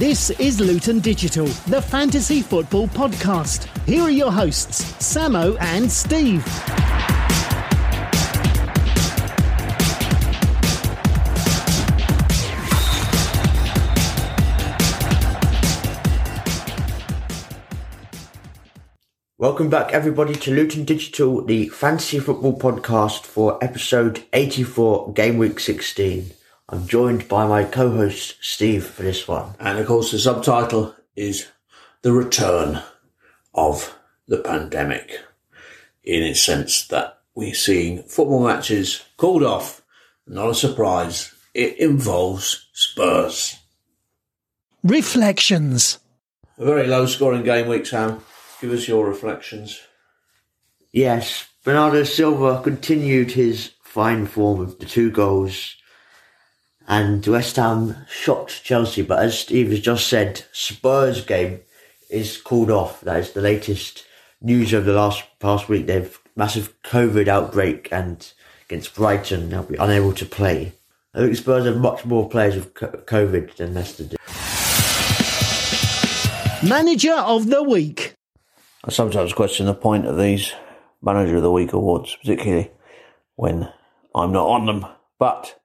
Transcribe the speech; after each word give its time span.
This 0.00 0.30
is 0.30 0.58
Luton 0.58 1.00
Digital, 1.00 1.44
the 1.44 1.82
fantasy 1.82 2.40
football 2.40 2.88
podcast. 2.88 3.64
Here 3.84 4.00
are 4.00 4.10
your 4.10 4.32
hosts, 4.32 4.80
Samo 4.94 5.60
and 5.60 5.92
Steve. 5.92 6.42
Welcome 19.36 19.68
back, 19.68 19.92
everybody, 19.92 20.32
to 20.36 20.50
Luton 20.50 20.86
Digital, 20.86 21.44
the 21.44 21.68
fantasy 21.68 22.20
football 22.20 22.58
podcast 22.58 23.26
for 23.26 23.62
episode 23.62 24.24
84, 24.32 25.12
game 25.12 25.36
week 25.36 25.60
16. 25.60 26.30
I'm 26.72 26.86
joined 26.86 27.26
by 27.26 27.48
my 27.48 27.64
co 27.64 27.90
host, 27.90 28.36
Steve, 28.40 28.86
for 28.86 29.02
this 29.02 29.26
one. 29.26 29.54
And 29.58 29.80
of 29.80 29.88
course, 29.88 30.12
the 30.12 30.20
subtitle 30.20 30.94
is 31.16 31.48
The 32.02 32.12
Return 32.12 32.80
of 33.52 33.98
the 34.28 34.38
Pandemic, 34.38 35.18
in 36.04 36.22
its 36.22 36.40
sense 36.40 36.86
that 36.86 37.18
we're 37.34 37.54
seeing 37.54 38.04
football 38.04 38.46
matches 38.46 39.02
called 39.16 39.42
off. 39.42 39.82
Not 40.28 40.50
a 40.50 40.54
surprise, 40.54 41.34
it 41.54 41.76
involves 41.80 42.68
Spurs. 42.72 43.56
Reflections. 44.84 45.98
A 46.56 46.64
very 46.64 46.86
low 46.86 47.06
scoring 47.06 47.42
game 47.42 47.66
week, 47.66 47.84
Sam. 47.84 48.22
Give 48.60 48.70
us 48.70 48.86
your 48.86 49.08
reflections. 49.08 49.80
Yes, 50.92 51.48
Bernardo 51.64 52.04
Silva 52.04 52.62
continued 52.62 53.32
his 53.32 53.72
fine 53.82 54.26
form 54.26 54.60
of 54.60 54.78
the 54.78 54.86
two 54.86 55.10
goals, 55.10 55.74
and 56.90 57.24
West 57.24 57.54
Ham 57.54 57.94
shocked 58.10 58.64
Chelsea. 58.64 59.02
But 59.02 59.20
as 59.20 59.38
Steve 59.38 59.70
has 59.70 59.78
just 59.78 60.08
said, 60.08 60.42
Spurs 60.50 61.24
game 61.24 61.60
is 62.10 62.36
called 62.36 62.68
off. 62.68 63.00
That 63.02 63.20
is 63.20 63.30
the 63.30 63.40
latest 63.40 64.04
news 64.42 64.72
of 64.72 64.84
the 64.84 64.92
last 64.92 65.22
past 65.38 65.68
week. 65.68 65.86
They've 65.86 66.18
massive 66.34 66.74
COVID 66.82 67.28
outbreak, 67.28 67.88
and 67.92 68.32
against 68.66 68.96
Brighton, 68.96 69.50
they'll 69.50 69.62
be 69.62 69.76
unable 69.76 70.12
to 70.14 70.26
play. 70.26 70.72
I 71.14 71.20
think 71.20 71.36
Spurs 71.36 71.64
have 71.64 71.76
much 71.76 72.04
more 72.04 72.28
players 72.28 72.56
with 72.56 72.74
COVID 72.74 73.54
than 73.54 73.74
Leicester 73.74 74.04
do. 74.04 74.16
Manager 76.68 77.14
of 77.14 77.46
the 77.46 77.62
week. 77.62 78.14
I 78.84 78.90
sometimes 78.90 79.32
question 79.32 79.66
the 79.66 79.74
point 79.74 80.06
of 80.06 80.18
these 80.18 80.52
Manager 81.02 81.36
of 81.36 81.42
the 81.42 81.52
Week 81.52 81.72
awards, 81.72 82.16
particularly 82.16 82.72
when 83.36 83.72
I'm 84.12 84.32
not 84.32 84.48
on 84.48 84.66
them. 84.66 84.86
But 85.18 85.59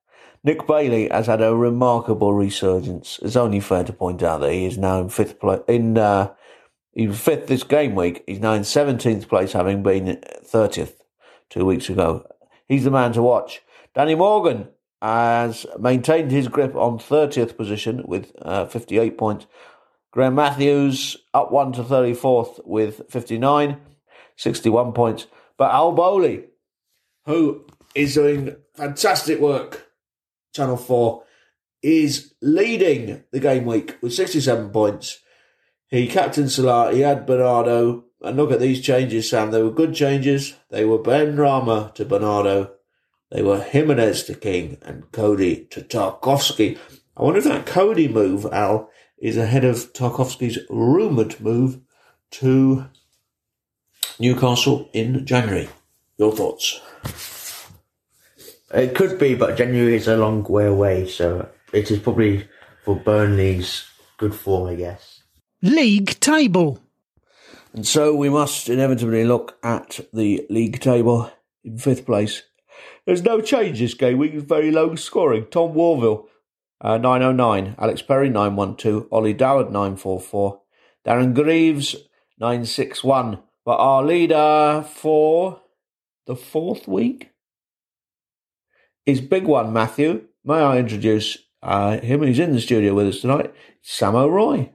Nick 0.46 0.68
Bailey 0.68 1.10
has 1.10 1.26
had 1.26 1.42
a 1.42 1.56
remarkable 1.56 2.32
resurgence. 2.32 3.18
It's 3.24 3.36
only 3.36 3.60
fair 3.60 3.84
to 3.84 3.92
point 3.92 4.22
out 4.22 4.42
that 4.42 4.54
he 4.54 4.68
is 4.68 4.78
now 4.78 5.00
in 5.00 5.10
fifth 5.10 5.40
place. 5.40 5.62
In 5.68 5.98
uh, 5.98 6.34
he 6.94 7.08
was 7.08 7.20
fifth 7.20 7.48
this 7.48 7.64
game 7.64 7.96
week. 7.96 8.24
He's 8.28 8.40
now 8.40 8.54
in 8.54 8.64
seventeenth 8.64 9.28
place, 9.28 9.54
having 9.54 9.82
been 9.82 10.22
thirtieth 10.44 11.02
two 11.50 11.66
weeks 11.66 11.90
ago. 11.90 12.28
He's 12.68 12.84
the 12.84 12.92
man 12.92 13.12
to 13.14 13.24
watch. 13.24 13.64
Danny 13.96 14.14
Morgan 14.14 14.68
has 15.02 15.66
maintained 15.80 16.30
his 16.30 16.48
grip 16.48 16.76
on 16.76 17.00
thirtieth 17.00 17.58
position 17.58 18.04
with 18.06 18.32
uh, 18.44 18.68
fifty-eight 18.68 19.18
points. 19.18 19.48
Graham 20.12 20.36
Matthews 20.36 21.18
up 21.34 21.52
one 21.52 21.74
to 21.74 21.84
34th 21.84 22.66
with 22.66 23.02
59, 23.10 23.76
61 24.38 24.94
points. 24.94 25.28
But 25.58 25.74
Al 25.74 25.92
Bowley, 25.92 26.46
who 27.26 27.66
is 27.94 28.14
doing 28.14 28.56
fantastic 28.76 29.42
work, 29.42 29.85
Channel 30.56 30.78
4, 30.78 31.24
is 31.84 32.34
leading 32.42 33.24
the 33.32 33.40
game 33.40 33.66
week 33.66 33.98
with 34.02 34.14
67 34.14 34.70
points. 34.70 35.20
He 35.88 36.08
captained 36.08 36.52
Salah, 36.52 36.94
he 36.94 37.02
had 37.02 37.26
Bernardo, 37.26 38.06
and 38.22 38.38
look 38.38 38.52
at 38.52 38.60
these 38.60 38.82
changes, 38.82 39.30
Sam. 39.30 39.52
They 39.52 39.62
were 39.62 39.70
good 39.70 39.94
changes. 39.94 40.56
They 40.70 40.86
were 40.86 40.98
Benrahma 40.98 41.94
to 41.96 42.06
Bernardo. 42.06 42.72
They 43.30 43.44
were 43.44 43.62
Jimenez 43.62 44.24
to 44.24 44.34
King 44.34 44.78
and 44.82 45.12
Coady 45.12 45.66
to 45.66 45.82
Tarkowski. 45.82 46.80
I 47.18 47.24
wonder 47.24 47.40
if 47.40 47.44
that 47.46 47.66
Coady 47.66 48.08
move, 48.08 48.46
Al, 48.52 48.90
is 49.18 49.38
ahead 49.38 49.66
of 49.66 49.94
Tarkowski's 49.94 50.60
rumoured 50.70 51.40
move 51.40 51.82
to 52.32 52.86
Newcastle 54.20 54.90
in 54.94 55.26
January. 55.26 55.70
Your 56.18 56.32
thoughts? 56.32 56.82
It 58.74 58.96
could 58.96 59.20
be, 59.20 59.36
but 59.36 59.58
January 59.58 59.96
is 59.96 60.08
a 60.08 60.18
long 60.18 60.44
way 60.44 60.66
away, 60.66 61.08
so 61.08 61.50
it 61.72 61.92
is 61.92 62.00
probably 62.00 62.48
for 62.84 62.96
Burnley's 62.96 63.86
good 64.18 64.34
form, 64.34 64.70
I 64.70 64.76
guess. 64.76 65.22
League 65.62 66.20
table. 66.20 66.80
And 67.74 67.86
so 67.86 68.16
we 68.16 68.30
must 68.30 68.70
inevitably 68.70 69.26
look 69.26 69.58
at 69.64 70.00
the 70.14 70.46
league 70.50 70.80
table 70.80 71.32
in 71.64 71.78
fifth 71.78 72.06
place. 72.06 72.44
There's 73.06 73.24
no 73.24 73.42
change 73.42 73.80
this 73.80 73.94
game 73.94 74.18
week, 74.18 74.34
very 74.34 74.72
low 74.72 74.96
scoring. 74.96 75.48
Tom 75.52 75.74
Warville 75.74 76.26
uh, 76.82 76.98
909, 76.98 77.76
Alex 77.80 78.02
Perry 78.02 78.30
912, 78.30 79.08
Ollie 79.12 79.34
Doward 79.34 79.72
944, 79.72 80.62
Darren 81.06 81.34
Greaves 81.34 81.96
961. 82.40 83.40
But 83.64 83.78
our 83.78 84.04
leader 84.04 84.86
for 84.88 85.62
the 86.28 86.36
fourth 86.36 86.88
week 86.88 87.32
is 89.06 89.22
Big 89.22 89.46
One 89.46 89.72
Matthew. 89.72 90.26
May 90.44 90.56
I 90.56 90.78
introduce 90.78 91.38
uh, 91.62 92.00
him? 92.00 92.24
He's 92.24 92.40
in 92.40 92.54
the 92.54 92.62
studio 92.62 92.94
with 92.94 93.08
us 93.08 93.22
tonight. 93.22 93.54
Samo 93.84 94.30
Roy. 94.30 94.72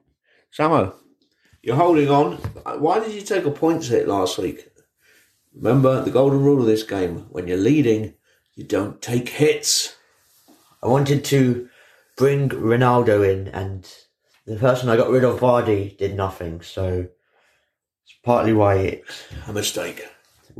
Samo, 0.56 0.94
you're 1.62 1.76
holding 1.76 2.08
on. 2.08 2.36
Why 2.80 2.98
did 3.00 3.12
you 3.12 3.22
take 3.22 3.44
a 3.44 3.50
points 3.50 3.88
hit 3.88 4.08
last 4.08 4.38
week? 4.38 4.68
Remember 5.54 6.02
the 6.02 6.10
golden 6.10 6.42
rule 6.42 6.60
of 6.60 6.66
this 6.66 6.82
game: 6.82 7.26
when 7.30 7.48
you're 7.48 7.56
leading, 7.56 8.14
you 8.54 8.64
don't 8.64 9.00
take 9.02 9.28
hits. 9.28 9.96
I 10.82 10.88
wanted 10.88 11.24
to 11.26 11.68
bring 12.16 12.48
Ronaldo 12.48 13.28
in, 13.28 13.48
and 13.48 13.88
the 14.46 14.56
person 14.56 14.88
I 14.88 14.96
got 14.96 15.10
rid 15.10 15.24
of, 15.24 15.40
Vardy, 15.40 15.96
did 15.96 16.16
nothing. 16.16 16.62
So 16.62 17.08
it's 18.04 18.14
partly 18.24 18.52
why 18.52 18.76
it 18.76 19.04
A 19.46 19.52
mistake. 19.52 20.04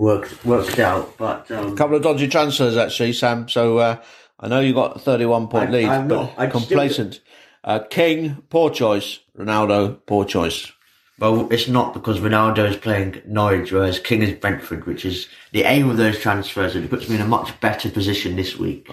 Worked 0.00 0.44
worked 0.44 0.78
out. 0.78 1.16
But 1.19 1.50
um, 1.50 1.72
A 1.72 1.77
couple 1.77 1.97
of 1.97 2.03
dodgy 2.03 2.27
transfers 2.27 2.77
actually, 2.77 3.12
Sam. 3.12 3.49
So 3.49 3.78
uh, 3.78 3.97
I 4.41 4.49
know 4.49 4.61
you 4.61 4.72
got 4.75 4.97
a 4.97 4.99
31 4.99 5.49
point 5.49 5.69
I- 5.69 5.72
lead, 5.72 5.84
I'm 5.87 6.09
but 6.09 6.15
not- 6.15 6.33
I'd 6.38 6.49
still- 6.50 6.61
complacent. 6.61 7.21
Uh, 7.62 7.81
King, 7.91 8.43
poor 8.49 8.71
choice. 8.71 9.19
Ronaldo, 9.39 9.99
poor 10.06 10.25
choice. 10.25 10.72
well, 11.19 11.47
it's 11.53 11.69
not 11.69 11.93
because 11.93 12.19
Ronaldo 12.19 12.66
is 12.71 12.77
playing 12.78 13.21
Norwich, 13.27 13.71
whereas 13.71 13.99
King 13.99 14.22
is 14.22 14.33
Brentford, 14.33 14.87
which 14.87 15.05
is 15.05 15.28
the 15.53 15.65
aim 15.65 15.91
of 15.91 15.99
those 15.99 16.19
transfers. 16.19 16.75
And 16.75 16.84
it 16.87 16.89
puts 16.91 17.06
me 17.10 17.16
in 17.16 17.21
a 17.21 17.27
much 17.27 17.59
better 17.60 17.91
position 17.91 18.37
this 18.37 18.56
week. 18.56 18.91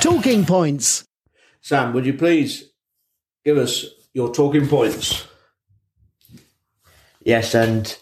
Talking 0.00 0.44
points. 0.44 1.04
Sam, 1.60 1.92
would 1.94 2.04
you 2.04 2.14
please 2.14 2.70
give 3.44 3.56
us 3.56 3.86
your 4.12 4.34
talking 4.34 4.66
points? 4.68 5.24
Yes, 7.24 7.54
and 7.54 7.96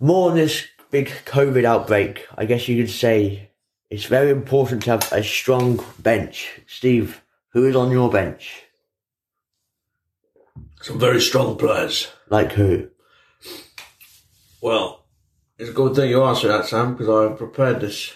more 0.00 0.30
on 0.30 0.36
this 0.36 0.66
big 0.90 1.08
COVID 1.24 1.64
outbreak, 1.64 2.26
I 2.36 2.44
guess 2.44 2.68
you 2.68 2.82
could 2.82 2.92
say 2.92 3.50
it's 3.90 4.04
very 4.04 4.30
important 4.30 4.82
to 4.84 4.90
have 4.90 5.12
a 5.12 5.22
strong 5.22 5.84
bench. 5.98 6.60
Steve, 6.66 7.22
who 7.50 7.66
is 7.66 7.76
on 7.76 7.90
your 7.90 8.10
bench? 8.10 8.64
Some 10.82 10.98
very 10.98 11.20
strong 11.20 11.56
players. 11.56 12.08
Like 12.28 12.52
who? 12.52 12.88
Well, 14.60 15.06
it's 15.58 15.70
a 15.70 15.72
good 15.72 15.94
thing 15.94 16.10
you 16.10 16.22
asked 16.22 16.42
me 16.42 16.48
that, 16.48 16.66
Sam, 16.66 16.92
because 16.92 17.08
I've 17.08 17.38
prepared 17.38 17.80
this 17.80 18.12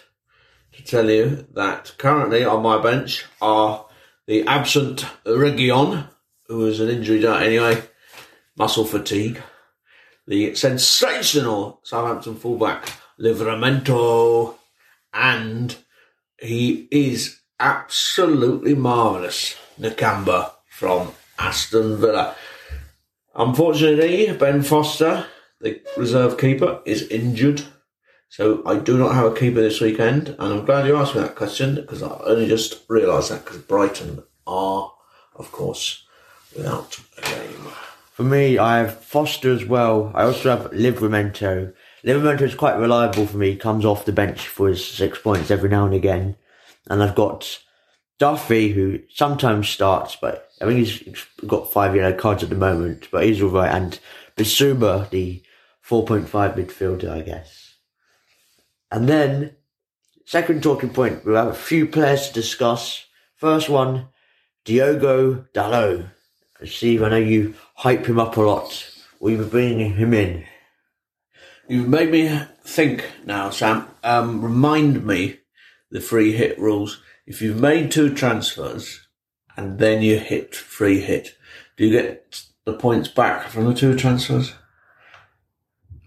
to 0.73 0.85
tell 0.85 1.09
you 1.11 1.47
that 1.55 1.95
currently 1.99 2.45
on 2.45 2.63
my 2.63 2.81
bench 2.81 3.25
are 3.41 3.87
the 4.27 4.47
absent 4.47 5.07
Reguilon, 5.25 6.09
who 6.47 6.67
is 6.67 6.81
an 6.81 6.89
injury 6.89 7.27
anyway, 7.27 7.83
muscle 8.57 8.85
fatigue, 8.85 9.43
the 10.31 10.55
sensational 10.55 11.81
Southampton 11.83 12.37
fullback 12.37 12.89
Livramento, 13.19 14.55
and 15.13 15.77
he 16.39 16.87
is 16.93 17.41
absolutely 17.59 18.77
marvellous, 18.77 19.57
Nakamba 19.79 20.53
from 20.69 21.11
Aston 21.37 22.01
Villa. 22.01 22.37
Unfortunately, 23.35 24.33
Ben 24.39 24.63
Foster, 24.63 25.27
the 25.61 25.83
reserve 25.97 26.39
keeper, 26.39 26.81
is 26.87 27.09
injured. 27.09 27.65
So 28.29 28.63
I 28.65 28.77
do 28.77 28.97
not 28.97 29.17
have 29.17 29.33
a 29.33 29.35
keeper 29.35 29.61
this 29.61 29.81
weekend, 29.81 30.29
and 30.29 30.41
I'm 30.41 30.65
glad 30.65 30.87
you 30.87 30.97
asked 30.97 31.17
me 31.17 31.23
that 31.23 31.35
question 31.35 31.75
because 31.75 32.05
I 32.05 32.21
only 32.25 32.47
just 32.47 32.85
realised 32.89 33.33
that 33.33 33.45
because 33.45 33.59
Brighton 33.59 34.23
are, 34.47 34.93
of 35.35 35.51
course, 35.51 36.05
without 36.57 37.01
a 37.19 37.23
game. 37.23 37.67
For 38.21 38.27
me, 38.27 38.59
I 38.59 38.81
have 38.81 39.03
Foster 39.03 39.51
as 39.51 39.65
well. 39.65 40.13
I 40.15 40.25
also 40.25 40.55
have 40.55 40.73
Livramento. 40.73 41.73
Livramento 42.05 42.43
is 42.43 42.55
quite 42.55 42.77
reliable 42.77 43.25
for 43.25 43.39
me. 43.39 43.57
Comes 43.57 43.87
off 43.87 44.05
the 44.05 44.13
bench 44.13 44.47
for 44.47 44.69
his 44.69 44.87
six 44.87 45.19
points 45.19 45.51
every 45.51 45.71
now 45.71 45.87
and 45.87 45.95
again. 45.95 46.37
And 46.91 47.03
I've 47.03 47.15
got 47.15 47.61
Duffy, 48.19 48.73
who 48.73 48.99
sometimes 49.09 49.71
starts, 49.71 50.17
but 50.17 50.51
I 50.61 50.67
think 50.67 50.81
he's 50.81 51.25
got 51.47 51.73
five 51.73 51.97
yellow 51.97 52.15
cards 52.15 52.43
at 52.43 52.51
the 52.51 52.57
moment, 52.57 53.09
but 53.11 53.25
he's 53.25 53.41
all 53.41 53.49
right. 53.49 53.75
And 53.75 53.99
Bissouma, 54.37 55.09
the 55.09 55.43
4.5 55.89 56.29
midfielder, 56.29 57.09
I 57.09 57.23
guess. 57.23 57.77
And 58.93 59.09
then, 59.09 59.57
second 60.27 60.63
talking 60.63 60.91
point, 60.91 61.25
we'll 61.25 61.37
have 61.37 61.47
a 61.47 61.55
few 61.55 61.87
players 61.87 62.29
to 62.29 62.35
discuss. 62.35 63.07
First 63.37 63.71
one, 63.71 64.09
Diogo 64.67 65.47
Dalot. 65.55 66.11
Steve, 66.65 67.03
I 67.03 67.09
know 67.09 67.17
you 67.17 67.55
hype 67.75 68.07
him 68.07 68.19
up 68.19 68.37
a 68.37 68.41
lot. 68.41 68.91
Will 69.19 69.33
you 69.33 69.39
be 69.39 69.45
bringing 69.45 69.95
him 69.95 70.15
in? 70.15 70.45
You've 71.69 71.89
made 71.89 72.11
me 72.11 72.41
think 72.65 73.05
now, 73.25 73.51
Sam. 73.51 73.89
Um, 74.03 74.43
remind 74.43 75.07
me 75.07 75.41
the 75.91 76.01
free 76.01 76.33
hit 76.33 76.59
rules. 76.59 77.01
If 77.27 77.41
you've 77.41 77.61
made 77.61 77.91
two 77.91 78.13
transfers 78.15 79.07
and 79.57 79.79
then 79.79 80.03
you 80.03 80.19
hit 80.19 80.55
free 80.55 81.01
hit, 81.01 81.37
do 81.77 81.87
you 81.87 81.93
get 81.93 82.43
the 82.65 82.73
points 82.75 83.09
back 83.09 83.49
from 83.49 83.67
the 83.67 83.75
two 83.75 83.97
transfers? 83.97 84.53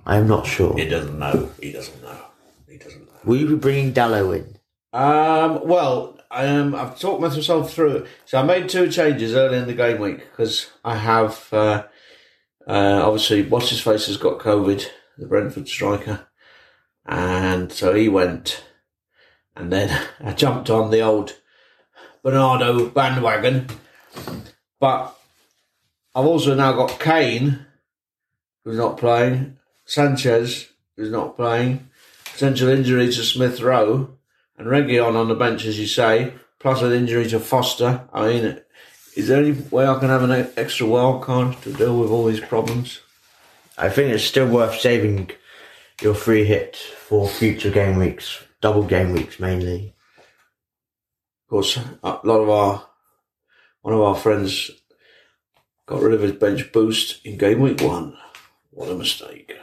I'm 0.05 0.27
not 0.27 0.45
sure. 0.45 0.77
He 0.77 0.87
doesn't 0.87 1.17
know. 1.17 1.49
He 1.61 1.71
doesn't 1.71 2.01
know. 2.01 2.25
He 2.67 2.77
doesn't 2.77 3.05
know. 3.05 3.19
Will 3.23 3.37
you 3.37 3.47
be 3.47 3.55
bringing 3.55 3.93
Dalot 3.93 4.37
in? 4.37 4.52
Um, 4.93 5.67
well, 5.67 6.19
um, 6.29 6.75
I've 6.75 6.99
talked 6.99 7.19
myself 7.19 7.73
through 7.73 7.97
it. 7.97 8.07
So 8.25 8.39
I 8.39 8.43
made 8.43 8.69
two 8.69 8.89
changes 8.89 9.33
early 9.33 9.57
in 9.57 9.67
the 9.67 9.73
game 9.73 9.99
week 9.99 10.19
because 10.19 10.69
I 10.85 10.95
have, 10.95 11.47
uh, 11.51 11.83
uh, 12.67 13.01
obviously, 13.03 13.43
what's 13.43 13.71
his 13.71 13.81
face 13.81 14.05
has 14.05 14.17
got 14.17 14.39
COVID, 14.39 14.87
the 15.17 15.25
Brentford 15.25 15.67
striker. 15.67 16.27
And 17.05 17.71
so 17.71 17.93
he 17.93 18.07
went. 18.07 18.63
And 19.55 19.71
then 19.71 20.07
I 20.23 20.33
jumped 20.33 20.69
on 20.69 20.91
the 20.91 21.01
old 21.01 21.35
Bernardo 22.23 22.87
bandwagon. 22.87 23.67
But 24.79 25.17
I've 26.13 26.25
also 26.25 26.53
now 26.53 26.73
got 26.73 26.99
Kane, 26.99 27.65
who's 28.63 28.77
not 28.77 28.97
playing, 28.97 29.57
Sanchez, 29.85 30.69
who's 30.95 31.09
not 31.09 31.35
playing, 31.35 31.89
potential 32.25 32.69
injury 32.69 33.07
to 33.07 33.23
Smith 33.23 33.59
Rowe, 33.59 34.09
and 34.57 34.67
Reguilon 34.67 35.15
on 35.15 35.27
the 35.27 35.35
bench, 35.35 35.65
as 35.65 35.79
you 35.79 35.87
say, 35.87 36.33
plus 36.59 36.81
an 36.81 36.91
injury 36.91 37.27
to 37.29 37.39
Foster. 37.39 38.07
I 38.13 38.27
mean, 38.27 38.61
is 39.15 39.27
there 39.27 39.43
any 39.43 39.51
way 39.51 39.85
I 39.85 39.99
can 39.99 40.09
have 40.09 40.23
an 40.23 40.49
extra 40.57 40.87
wild 40.87 41.23
card 41.23 41.61
to 41.63 41.73
deal 41.73 41.99
with 41.99 42.09
all 42.09 42.25
these 42.25 42.39
problems? 42.39 43.01
I 43.77 43.89
think 43.89 44.13
it's 44.13 44.23
still 44.23 44.47
worth 44.47 44.79
saving 44.79 45.31
your 46.01 46.13
free 46.13 46.45
hit 46.45 46.75
for 46.75 47.27
future 47.27 47.71
game 47.71 47.97
weeks, 47.97 48.43
double 48.61 48.83
game 48.83 49.13
weeks 49.13 49.39
mainly. 49.39 49.93
Of 51.45 51.49
course, 51.49 51.77
a 52.03 52.19
lot 52.23 52.41
of 52.41 52.49
our 52.49 52.87
one 53.81 53.93
of 53.93 54.01
our 54.01 54.15
friends 54.15 54.71
got 55.85 56.01
rid 56.01 56.13
of 56.13 56.21
his 56.21 56.31
bench 56.31 56.71
boost 56.71 57.23
in 57.25 57.37
game 57.37 57.59
week 57.59 57.81
one. 57.81 58.17
What 58.71 58.89
a 58.89 58.95
mistake! 58.95 59.53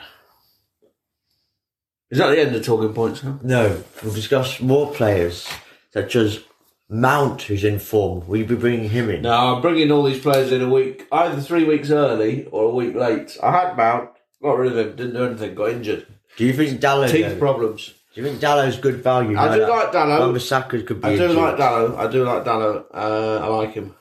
Is 2.11 2.19
that 2.19 2.31
the 2.31 2.41
end 2.41 2.55
of 2.57 2.65
talking 2.65 2.93
points? 2.93 3.21
Huh? 3.21 3.35
No, 3.43 3.83
we'll 4.03 4.13
discuss 4.15 4.61
more 4.61 4.93
players 4.93 5.49
such 5.93 6.17
as 6.17 6.41
Mount, 6.89 7.43
who's 7.43 7.63
in 7.63 7.79
form. 7.79 8.27
Will 8.27 8.39
you 8.39 8.45
be 8.45 8.57
bringing 8.57 8.91
him 8.91 9.09
in? 9.11 9.23
No, 9.23 9.55
I'm 9.55 9.63
bringing 9.63 9.93
all 9.93 10.03
these 10.03 10.21
players 10.21 10.51
in 10.51 10.61
a 10.61 10.69
week, 10.69 11.07
either 11.13 11.41
three 11.41 11.63
weeks 11.65 11.91
early 11.91 12.47
or 12.47 12.65
a 12.65 12.75
week 12.75 12.97
late. 12.97 13.39
I 13.41 13.53
had 13.53 13.77
Mount, 13.77 14.11
got 14.43 14.59
rid 14.59 14.73
of 14.73 14.79
him, 14.79 14.97
didn't 14.97 15.15
do 15.15 15.25
anything, 15.25 15.55
got 15.55 15.71
injured. 15.71 16.07
Do 16.37 16.45
you 16.45 16.53
think 16.53 16.81
Dalot? 16.81 17.11
Teeth 17.11 17.39
problems. 17.39 17.95
Do 18.13 18.21
you 18.21 18.27
think 18.27 18.41
Dalot's 18.41 18.79
good 18.79 18.97
value? 18.97 19.37
I 19.39 19.57
now 19.57 19.67
do 19.67 19.69
like. 19.69 19.93
Wan-Bissaka 19.95 20.85
could 20.85 21.01
be. 21.01 21.09
I 21.09 21.17
do 21.17 21.23
injured? 21.23 21.37
like 21.37 21.57
Dalot. 21.57 21.97
I 21.97 22.11
do 22.11 22.25
like 22.25 22.45
Dalot. 22.45 22.85
Uh, 22.93 23.39
I 23.41 23.47
like 23.47 23.75
him. 23.75 23.95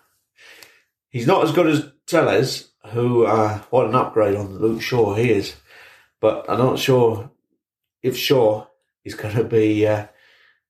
He's 1.09 1.27
not 1.27 1.43
as 1.43 1.51
good 1.51 1.67
as 1.67 1.91
Telles, 2.07 2.69
who 2.87 3.25
uh, 3.25 3.59
what 3.69 3.85
an 3.85 3.93
upgrade 3.93 4.35
on 4.35 4.57
Luke 4.57 4.81
Shaw 4.81 5.13
he 5.13 5.31
is. 5.31 5.55
But 6.19 6.45
I'm 6.49 6.57
not 6.57 6.79
sure 6.79 7.29
if 8.01 8.17
Shaw 8.17 8.67
is 9.03 9.15
going 9.15 9.35
to 9.35 9.43
be, 9.43 9.87
uh, 9.87 10.07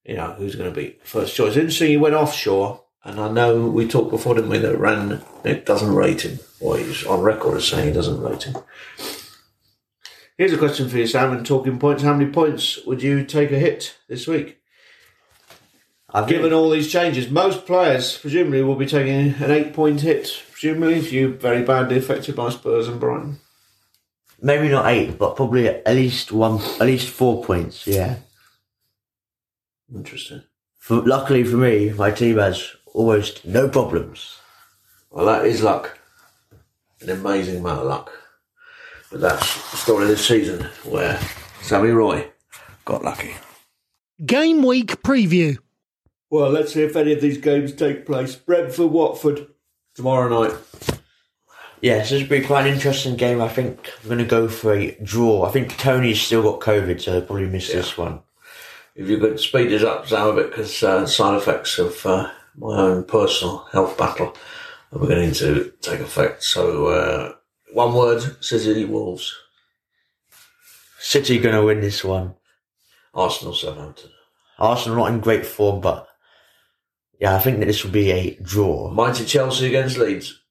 you 0.03 0.15
know, 0.15 0.33
who's 0.33 0.55
going 0.55 0.73
to 0.73 0.79
be 0.79 0.97
first 1.03 1.35
choice. 1.35 1.55
Interesting, 1.55 1.89
he 1.89 1.97
went 1.97 2.15
off 2.15 2.33
Shaw, 2.33 2.79
and 3.03 3.19
I 3.19 3.29
know 3.31 3.67
we 3.67 3.87
talked 3.87 4.11
before, 4.11 4.35
didn't 4.35 4.49
we, 4.49 4.57
that 4.59 4.77
Ran 4.77 5.21
Nick 5.43 5.65
doesn't 5.65 5.93
rate 5.93 6.21
him, 6.21 6.39
or 6.59 6.77
he's 6.77 7.05
on 7.05 7.21
record 7.21 7.57
as 7.57 7.67
saying 7.67 7.87
he 7.87 7.93
doesn't 7.93 8.21
rate 8.21 8.43
him. 8.43 8.55
Here's 10.37 10.53
a 10.53 10.57
question 10.57 10.87
for 10.87 10.97
you, 10.97 11.05
Sam. 11.05 11.33
And 11.33 11.45
talking 11.45 11.79
points, 11.79 12.01
how 12.01 12.13
many 12.13 12.31
points 12.31 12.85
would 12.85 13.03
you 13.03 13.25
take 13.25 13.51
a 13.51 13.59
hit 13.59 13.97
this 14.07 14.25
week? 14.25 14.59
I 16.09 16.21
think, 16.21 16.31
Given 16.31 16.53
all 16.53 16.69
these 16.69 16.91
changes, 16.91 17.29
most 17.29 17.65
players 17.65 18.17
presumably 18.17 18.63
will 18.63 18.77
be 18.77 18.85
taking 18.85 19.33
an 19.43 19.51
eight 19.51 19.73
point 19.73 20.01
hit. 20.01 20.41
Presumably, 20.51 20.95
if 20.95 21.11
you're 21.11 21.29
very 21.29 21.63
badly 21.63 21.97
affected 21.97 22.37
by 22.37 22.49
Spurs 22.49 22.87
and 22.87 23.01
Brighton. 23.01 23.39
Maybe 24.41 24.69
not 24.69 24.87
eight, 24.87 25.17
but 25.17 25.35
probably 25.35 25.67
at 25.67 25.95
least 25.95 26.31
one, 26.31 26.61
at 26.79 26.87
least 26.87 27.09
four 27.09 27.43
points. 27.43 27.85
Yeah. 27.87 28.17
Interesting. 29.93 30.43
For, 30.77 31.01
luckily 31.01 31.43
for 31.43 31.57
me, 31.57 31.91
my 31.91 32.11
team 32.11 32.37
has 32.37 32.75
almost 32.93 33.45
no 33.45 33.69
problems. 33.69 34.37
Well, 35.11 35.25
that 35.25 35.45
is 35.45 35.63
luck. 35.63 35.97
An 37.01 37.09
amazing 37.09 37.59
amount 37.59 37.81
of 37.81 37.87
luck. 37.87 38.11
But 39.11 39.21
that's 39.21 39.71
the 39.71 39.77
story 39.77 40.03
of 40.03 40.09
this 40.09 40.27
season 40.27 40.67
where 40.83 41.19
Sammy 41.61 41.89
Roy 41.89 42.29
got 42.85 43.03
lucky. 43.03 43.35
Game 44.25 44.63
week 44.63 45.01
preview. 45.01 45.57
Well, 46.29 46.51
let's 46.51 46.73
see 46.73 46.83
if 46.83 46.95
any 46.95 47.13
of 47.13 47.21
these 47.21 47.39
games 47.39 47.73
take 47.73 48.05
place. 48.05 48.35
Brentford, 48.35 48.91
Watford, 48.91 49.47
tomorrow 49.95 50.43
night. 50.43 50.98
Yes, 51.81 52.09
this 52.09 52.21
will 52.21 52.29
be 52.29 52.45
quite 52.45 52.67
an 52.67 52.73
interesting 52.73 53.15
game. 53.15 53.41
I 53.41 53.47
think 53.47 53.91
I'm 54.01 54.07
going 54.07 54.19
to 54.19 54.25
go 54.25 54.49
for 54.49 54.73
a 54.73 54.97
draw. 55.01 55.45
I 55.45 55.51
think 55.51 55.77
Tony's 55.77 56.21
still 56.21 56.43
got 56.43 56.59
COVID, 56.59 56.99
so 56.99 57.13
he'll 57.13 57.21
probably 57.21 57.47
miss 57.47 57.71
this 57.71 57.97
one. 57.97 58.19
If 58.95 59.07
you 59.07 59.17
could 59.17 59.39
speed 59.39 59.71
it 59.71 59.83
up, 59.83 60.07
Sam, 60.07 60.27
a 60.27 60.33
bit, 60.33 60.49
because 60.49 60.83
uh, 60.83 61.05
side 61.05 61.37
effects 61.37 61.79
of 61.79 62.05
uh, 62.05 62.29
my 62.57 62.77
own 62.77 63.05
personal 63.05 63.59
health 63.71 63.97
battle 63.97 64.35
are 64.91 64.99
beginning 64.99 65.31
to 65.35 65.71
take 65.81 66.01
effect. 66.01 66.43
So, 66.43 66.87
uh, 66.87 67.33
one 67.71 67.93
word, 67.93 68.43
City 68.43 68.83
Wolves. 68.83 69.33
City 70.99 71.39
going 71.39 71.55
to 71.55 71.63
win 71.63 71.79
this 71.79 72.03
one. 72.03 72.35
Arsenal, 73.13 73.53
Southampton. 73.53 74.09
Arsenal 74.57 74.97
not 74.97 75.13
in 75.13 75.21
great 75.21 75.45
form, 75.45 75.79
but 75.79 76.09
yeah, 77.21 77.35
I 77.35 77.39
think 77.39 77.59
that 77.59 77.67
this 77.67 77.85
will 77.85 77.91
be 77.91 78.11
a 78.11 78.35
draw. 78.41 78.91
Mighty 78.91 79.23
Chelsea 79.23 79.67
against 79.67 79.97
Leeds. 79.97 80.41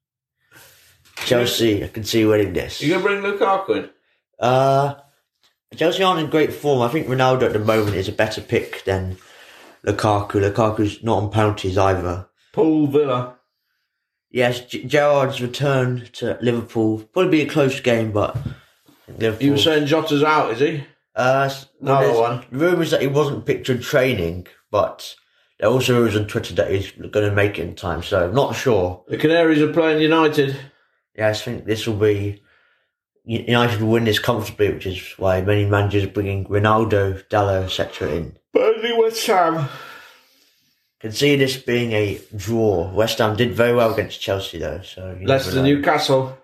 Chelsea, 1.24 1.84
I 1.84 1.88
can 1.88 2.04
see 2.04 2.24
winning 2.24 2.52
this. 2.52 2.80
You 2.80 2.94
to 2.94 3.00
bring 3.00 3.22
Lukaku 3.22 3.70
in? 3.84 3.90
Uh, 4.38 4.94
Chelsea 5.76 6.02
aren't 6.02 6.20
in 6.20 6.30
great 6.30 6.52
form. 6.52 6.80
I 6.82 6.88
think 6.88 7.06
Ronaldo 7.08 7.42
at 7.42 7.52
the 7.52 7.58
moment 7.58 7.96
is 7.96 8.08
a 8.08 8.12
better 8.12 8.40
pick 8.40 8.84
than 8.84 9.18
Lukaku. 9.86 10.32
Lukaku's 10.40 11.02
not 11.02 11.22
on 11.22 11.30
penalties 11.30 11.76
either. 11.76 12.26
Paul 12.52 12.86
Villa. 12.86 13.34
Yes, 14.30 14.60
G- 14.60 14.84
Gerrard's 14.84 15.40
return 15.40 16.08
to 16.14 16.38
Liverpool 16.40 16.98
probably 17.12 17.30
be 17.30 17.42
a 17.42 17.48
close 17.50 17.80
game, 17.80 18.12
but 18.12 18.36
Liverpool. 19.08 19.42
You 19.46 19.52
were 19.52 19.58
saying 19.58 19.86
Jota's 19.86 20.22
out, 20.22 20.52
is 20.52 20.60
he? 20.60 20.84
Uh, 21.14 21.50
Another 21.80 22.12
one. 22.12 22.44
Rumours 22.50 22.90
that 22.92 23.00
he 23.00 23.06
wasn't 23.06 23.44
picked 23.46 23.68
in 23.68 23.80
training, 23.80 24.46
but 24.70 25.14
there 25.58 25.68
are 25.68 25.72
also 25.72 25.94
rumours 25.96 26.16
on 26.16 26.26
Twitter 26.26 26.54
that 26.54 26.70
he's 26.70 26.92
going 26.92 27.28
to 27.28 27.32
make 27.34 27.58
it 27.58 27.62
in 27.68 27.74
time. 27.74 28.02
So 28.02 28.26
I'm 28.28 28.34
not 28.34 28.54
sure. 28.54 29.02
The 29.08 29.16
Canaries 29.16 29.60
are 29.62 29.72
playing 29.72 30.00
United. 30.00 30.56
Yeah, 31.18 31.30
I 31.30 31.32
think 31.32 31.64
this 31.64 31.84
will 31.86 31.96
be 31.96 32.40
United 33.24 33.82
will 33.82 33.90
win 33.90 34.04
this 34.04 34.20
comfortably, 34.20 34.72
which 34.72 34.86
is 34.86 35.14
why 35.18 35.42
many 35.42 35.66
managers 35.66 36.04
are 36.04 36.10
bringing 36.10 36.46
Ronaldo, 36.46 37.26
Dalot, 37.28 37.64
etc. 37.64 38.08
in. 38.08 38.38
But 38.52 38.76
Burnley 38.80 38.96
West 38.96 39.26
Ham. 39.26 39.68
Can 41.00 41.12
see 41.12 41.36
this 41.36 41.56
being 41.56 41.92
a 41.92 42.20
draw. 42.34 42.90
West 42.92 43.18
Ham 43.18 43.36
did 43.36 43.52
very 43.52 43.74
well 43.74 43.92
against 43.92 44.20
Chelsea 44.20 44.58
though, 44.58 44.80
so 44.82 45.18
Leicester. 45.22 45.62
Newcastle. 45.62 46.38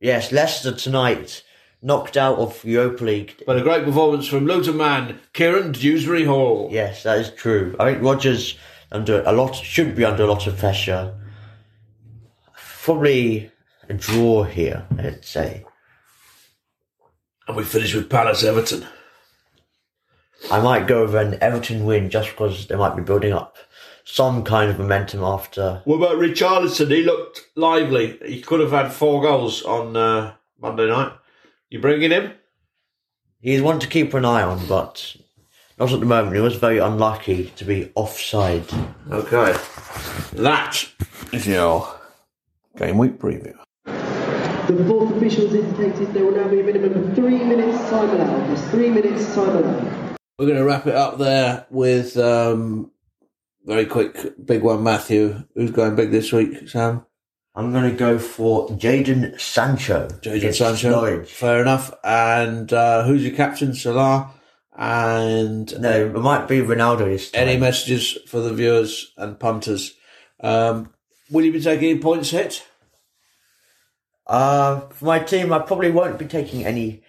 Yes, 0.00 0.32
Leicester 0.32 0.72
tonight 0.72 1.44
knocked 1.80 2.16
out 2.16 2.38
of 2.38 2.64
Europa 2.64 3.04
League. 3.04 3.42
But 3.46 3.58
a 3.58 3.62
great 3.62 3.84
performance 3.84 4.26
from 4.26 4.46
Luton 4.46 4.76
man, 4.76 5.20
Kieran 5.32 5.70
Dewsbury 5.70 6.24
Hall. 6.24 6.68
Yes, 6.72 7.04
that 7.04 7.18
is 7.18 7.30
true. 7.30 7.76
I 7.78 7.92
think 7.92 8.02
Rodgers 8.02 8.58
under 8.90 9.22
a 9.22 9.32
lot 9.32 9.54
should 9.54 9.94
be 9.94 10.04
under 10.04 10.24
a 10.24 10.26
lot 10.26 10.48
of 10.48 10.58
pressure. 10.58 11.14
Probably 12.82 13.50
a 13.88 13.94
draw 13.94 14.44
here, 14.44 14.86
I'd 14.98 15.24
say. 15.24 15.64
And 17.46 17.56
we 17.56 17.64
finish 17.64 17.94
with 17.94 18.10
Palace 18.10 18.42
Everton. 18.44 18.86
I 20.50 20.60
might 20.60 20.86
go 20.86 21.04
with 21.04 21.14
an 21.14 21.38
Everton 21.40 21.84
win 21.84 22.10
just 22.10 22.30
because 22.30 22.66
they 22.66 22.76
might 22.76 22.96
be 22.96 23.02
building 23.02 23.32
up 23.32 23.56
some 24.04 24.44
kind 24.44 24.70
of 24.70 24.78
momentum 24.78 25.22
after. 25.22 25.80
What 25.84 25.96
about 25.96 26.16
Richarlison? 26.16 26.90
He 26.90 27.02
looked 27.02 27.48
lively. 27.56 28.18
He 28.24 28.40
could 28.40 28.60
have 28.60 28.70
had 28.70 28.92
four 28.92 29.22
goals 29.22 29.62
on 29.62 29.96
uh, 29.96 30.34
Monday 30.60 30.88
night. 30.88 31.12
You 31.70 31.80
bringing 31.80 32.10
him? 32.10 32.32
He's 33.40 33.62
one 33.62 33.80
to 33.80 33.86
keep 33.86 34.14
an 34.14 34.24
eye 34.24 34.42
on, 34.42 34.66
but 34.66 35.16
not 35.78 35.92
at 35.92 36.00
the 36.00 36.06
moment. 36.06 36.36
He 36.36 36.42
was 36.42 36.56
very 36.56 36.78
unlucky 36.78 37.52
to 37.56 37.64
be 37.64 37.90
offside. 37.94 38.64
Okay. 39.10 39.58
That 40.34 40.88
is 41.32 41.46
your 41.46 41.98
game 42.76 42.98
week 42.98 43.18
preview. 43.18 43.56
The 44.68 44.84
fourth 44.86 45.14
officials 45.16 45.52
indicated 45.52 46.14
there 46.14 46.24
will 46.24 46.32
now 46.36 46.48
be 46.48 46.60
a 46.60 46.64
minimum 46.64 47.08
of 47.10 47.14
three 47.14 47.42
minutes 47.44 47.78
time 47.90 48.08
allowed. 48.10 48.48
There's 48.48 48.64
three 48.70 48.88
minutes 48.90 49.34
time 49.34 49.56
allowed. 49.56 50.16
We're 50.38 50.46
going 50.46 50.58
to 50.58 50.64
wrap 50.64 50.86
it 50.86 50.94
up 50.94 51.18
there 51.18 51.66
with 51.70 52.16
um, 52.16 52.90
very 53.64 53.84
quick 53.86 54.34
big 54.44 54.62
one, 54.62 54.82
Matthew. 54.82 55.44
Who's 55.54 55.70
going 55.70 55.94
big 55.96 56.10
this 56.10 56.32
week, 56.32 56.68
Sam? 56.68 57.04
I'm 57.54 57.72
going 57.72 57.90
to 57.90 57.96
go 57.96 58.18
for 58.18 58.68
Jadon 58.70 59.38
Sancho. 59.38 60.08
Jadon 60.22 60.36
against 60.36 60.58
Sancho. 60.58 60.90
Norwich. 60.90 61.30
Fair 61.32 61.60
enough. 61.60 61.92
And 62.02 62.72
uh, 62.72 63.04
who's 63.04 63.22
your 63.24 63.36
captain? 63.36 63.74
Salah. 63.74 64.30
And 64.76 65.78
No, 65.80 66.06
it 66.06 66.12
might 66.14 66.48
be 66.48 66.58
Ronaldo 66.58 67.04
this 67.04 67.30
time. 67.30 67.48
any 67.48 67.58
messages 67.60 68.18
for 68.26 68.40
the 68.40 68.52
viewers 68.52 69.12
and 69.16 69.38
punters? 69.38 69.94
Um, 70.40 70.92
will 71.30 71.44
you 71.44 71.52
be 71.52 71.60
taking 71.60 72.00
points 72.00 72.30
hit? 72.30 72.66
Uh, 74.26 74.80
for 74.88 75.04
my 75.04 75.18
team, 75.18 75.52
I 75.52 75.58
probably 75.60 75.90
won't 75.90 76.18
be 76.18 76.26
taking 76.26 76.64
any 76.64 77.02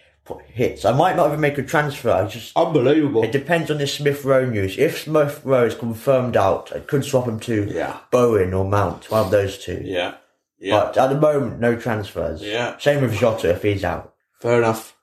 hits. 0.48 0.84
I 0.86 0.92
might 0.92 1.16
not 1.16 1.28
even 1.28 1.40
make 1.40 1.58
a 1.58 1.64
transfer. 1.64 2.10
I 2.12 2.26
just 2.28 2.52
Unbelievable. 2.58 3.24
it 3.24 3.32
depends 3.32 3.70
on 3.70 3.78
this 3.78 3.94
Smith 3.94 4.26
Rowe 4.26 4.46
news. 4.50 4.78
If 4.78 5.02
Smith 5.02 5.42
Rowe 5.44 5.66
is 5.66 5.76
confirmed 5.76 6.36
out, 6.36 6.72
I 6.76 6.80
could 6.80 7.06
swap 7.06 7.28
him 7.28 7.40
to 7.42 7.66
Yeah. 7.72 7.98
Bowen 8.12 8.54
or 8.54 8.66
Mount, 8.66 9.10
one 9.12 9.22
of 9.26 9.32
those 9.32 9.58
two. 9.58 9.82
Yeah. 9.84 10.16
Yeah. 10.60 10.80
But 10.80 10.98
at 10.98 11.10
the 11.10 11.20
moment, 11.20 11.60
no 11.60 11.76
transfers. 11.76 12.42
Yeah. 12.42 12.76
Same 12.80 13.02
with 13.02 13.14
Jota 13.14 13.52
if 13.52 13.62
he's 13.62 13.84
out. 13.84 14.14
Fair 14.42 14.58
enough. 14.60 14.96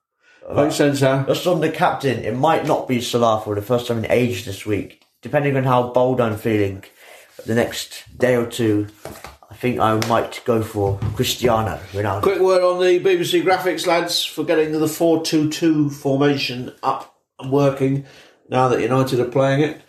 Makes 0.53 0.75
sense, 0.75 0.99
Sam. 0.99 1.25
Just 1.27 1.47
on 1.47 1.61
the 1.61 1.71
captain, 1.71 2.25
it 2.25 2.35
might 2.37 2.67
not 2.67 2.89
be 2.89 3.01
Salah 3.01 3.41
for 3.45 3.55
the 3.55 3.63
first 3.63 3.87
time 3.87 3.99
in 3.99 4.11
ages 4.11 4.45
this 4.45 4.67
week. 4.67 5.05
Depending 5.23 5.57
on 5.57 5.63
how 5.63 5.93
bold 5.93 6.21
I'm 6.21 6.37
feeling 6.37 6.83
the 7.47 7.55
next 7.55 8.19
day 8.19 8.35
or 8.35 8.47
two, 8.47 8.89
think 9.63 9.79
I 9.79 9.95
might 10.09 10.43
go 10.45 10.61
for 10.61 10.99
Cristiano 11.15 11.79
Ronaldo. 11.93 12.23
Quick 12.23 12.41
word 12.41 12.65
on 12.65 12.81
the 12.81 12.99
BBC 12.99 13.45
graphics, 13.45 13.87
lads, 13.87 14.25
for 14.25 14.43
getting 14.43 14.73
the 14.73 14.89
4 14.89 15.25
2 15.25 15.51
2 15.51 15.89
formation 15.89 16.75
up 16.83 17.15
and 17.39 17.53
working 17.53 18.05
now 18.49 18.67
that 18.67 18.81
United 18.81 19.21
are 19.21 19.31
playing 19.31 19.61
it. 19.61 19.81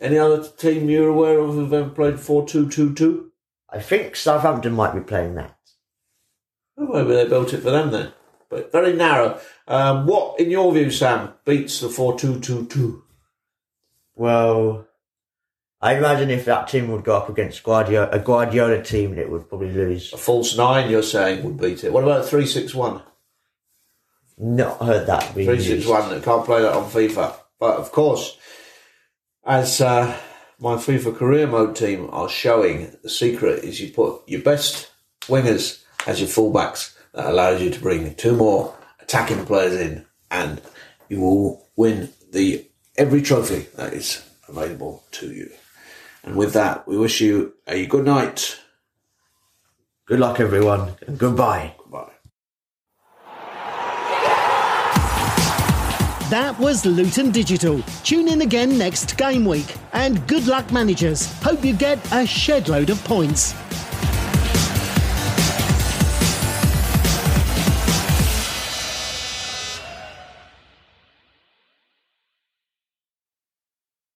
Any 0.00 0.18
other 0.18 0.42
team 0.42 0.90
you're 0.90 1.10
aware 1.10 1.38
of 1.38 1.54
who've 1.54 1.72
ever 1.72 1.90
played 1.90 2.18
4 2.18 2.44
2 2.44 2.68
2 2.68 2.94
2? 2.94 3.30
I 3.70 3.78
think 3.78 4.16
Southampton 4.16 4.72
might 4.72 4.94
be 4.94 5.00
playing 5.00 5.36
that. 5.36 5.56
Maybe 6.76 7.14
they 7.14 7.28
built 7.28 7.54
it 7.54 7.62
for 7.62 7.70
them 7.70 7.92
then. 7.92 8.12
But 8.48 8.72
very 8.72 8.94
narrow. 8.94 9.38
Um, 9.68 10.08
what, 10.08 10.40
in 10.40 10.50
your 10.50 10.74
view, 10.74 10.90
Sam, 10.90 11.34
beats 11.44 11.78
the 11.78 11.88
4 11.88 12.18
2 12.18 12.40
2 12.40 12.66
2? 12.66 13.04
Well, 14.16 14.88
I 15.84 15.96
imagine 15.96 16.30
if 16.30 16.46
that 16.46 16.68
team 16.68 16.88
would 16.88 17.04
go 17.04 17.16
up 17.16 17.28
against 17.28 17.62
Guardiola, 17.62 18.08
a 18.10 18.18
Guardiola 18.18 18.82
team, 18.82 19.18
it 19.18 19.30
would 19.30 19.48
probably 19.48 19.70
lose. 19.70 20.12
A 20.12 20.16
false 20.16 20.56
9, 20.56 20.90
you're 20.90 21.02
saying, 21.02 21.44
would 21.44 21.60
beat 21.60 21.84
it. 21.84 21.92
What 21.92 22.04
about 22.04 22.24
3 22.24 22.46
6 22.46 22.74
1? 22.74 23.02
Not 24.38 24.82
heard 24.82 25.06
that 25.06 25.34
being 25.34 25.46
Three 25.46 25.58
six 25.58 25.68
used. 25.68 25.88
one. 25.88 26.20
Can't 26.22 26.44
play 26.44 26.62
that 26.62 26.74
on 26.74 26.90
FIFA. 26.90 27.36
But 27.60 27.76
of 27.76 27.92
course, 27.92 28.36
as 29.44 29.80
uh, 29.80 30.16
my 30.58 30.74
FIFA 30.74 31.16
career 31.16 31.46
mode 31.46 31.76
team 31.76 32.08
are 32.10 32.28
showing, 32.28 32.96
the 33.02 33.08
secret 33.08 33.62
is 33.62 33.80
you 33.80 33.92
put 33.92 34.28
your 34.28 34.42
best 34.42 34.90
wingers 35.26 35.84
as 36.06 36.20
your 36.20 36.28
fullbacks. 36.28 36.96
That 37.12 37.30
allows 37.30 37.62
you 37.62 37.70
to 37.70 37.80
bring 37.80 38.16
two 38.16 38.34
more 38.34 38.74
attacking 39.00 39.46
players 39.46 39.74
in, 39.74 40.04
and 40.32 40.60
you 41.08 41.20
will 41.20 41.68
win 41.76 42.12
the 42.32 42.66
every 42.96 43.22
trophy 43.22 43.68
that 43.76 43.92
is 43.92 44.20
available 44.48 45.04
to 45.12 45.32
you. 45.32 45.48
And 46.24 46.36
with 46.36 46.52
that, 46.54 46.86
we 46.88 46.96
wish 46.96 47.20
you 47.20 47.54
a 47.66 47.86
good 47.86 48.04
night. 48.04 48.60
Good 50.06 50.20
luck, 50.20 50.40
everyone, 50.40 50.94
and 51.06 51.18
goodbye. 51.18 51.74
Goodbye. 51.78 52.10
That 56.30 56.56
was 56.58 56.84
Luton 56.84 57.30
Digital. 57.30 57.80
Tune 58.02 58.28
in 58.28 58.42
again 58.42 58.76
next 58.76 59.16
game 59.16 59.44
week. 59.44 59.76
And 59.92 60.26
good 60.26 60.46
luck, 60.46 60.72
managers. 60.72 61.32
Hope 61.42 61.64
you 61.64 61.74
get 61.74 61.98
a 62.12 62.26
shed 62.26 62.68
load 62.68 62.90
of 62.90 63.02
points. 63.04 63.54